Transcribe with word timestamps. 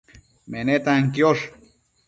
menetan 0.51 1.01
quiosh 1.13 1.45